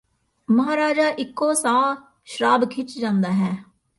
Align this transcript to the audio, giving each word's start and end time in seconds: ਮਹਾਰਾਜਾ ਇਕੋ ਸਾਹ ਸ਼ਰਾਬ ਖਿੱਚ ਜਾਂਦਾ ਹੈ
ਮਹਾਰਾਜਾ 0.49 1.07
ਇਕੋ 1.09 1.53
ਸਾਹ 1.53 1.95
ਸ਼ਰਾਬ 2.25 2.69
ਖਿੱਚ 2.69 2.97
ਜਾਂਦਾ 2.99 3.31
ਹੈ 3.31 3.51